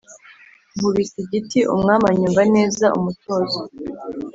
[0.77, 3.61] Nkubise igiti umwami anyumva neza-Umutozo.